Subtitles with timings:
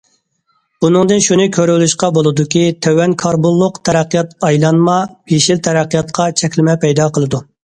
[0.83, 4.97] بۇنىڭدىن شۇنى كۆرۈۋېلىشقا بولىدۇكى، تۆۋەن كاربونلۇق تەرەققىيات ئايلانما،
[5.37, 7.47] يېشىل تەرەققىياتقا چەكلىمە پەيدا قىلىدۇ.